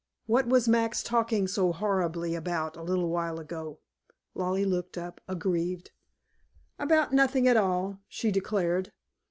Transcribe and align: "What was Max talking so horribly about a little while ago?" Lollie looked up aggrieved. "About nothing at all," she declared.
"What 0.25 0.47
was 0.47 0.67
Max 0.67 1.03
talking 1.03 1.47
so 1.47 1.71
horribly 1.71 2.33
about 2.33 2.75
a 2.75 2.81
little 2.81 3.09
while 3.09 3.39
ago?" 3.39 3.81
Lollie 4.33 4.65
looked 4.65 4.97
up 4.97 5.21
aggrieved. 5.27 5.91
"About 6.79 7.13
nothing 7.13 7.47
at 7.47 7.55
all," 7.55 7.99
she 8.07 8.31
declared. 8.31 8.93